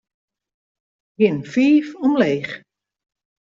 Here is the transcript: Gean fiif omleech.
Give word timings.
Gean 1.17 1.39
fiif 1.51 1.87
omleech. 2.05 2.51